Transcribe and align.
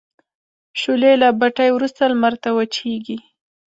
شولې 0.79 1.13
له 1.21 1.27
بټۍ 1.39 1.69
وروسته 1.73 2.01
لمر 2.11 2.33
ته 2.43 2.49
وچیږي. 2.57 3.17